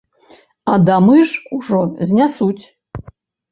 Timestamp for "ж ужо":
1.33-1.81